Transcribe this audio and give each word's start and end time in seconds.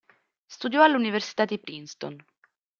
Studiò 0.47 0.81
all'Università 0.81 1.45
di 1.45 1.59
Princeton. 1.59 2.15